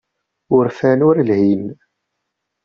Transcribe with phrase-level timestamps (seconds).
[0.55, 1.65] Urfan ur lhin.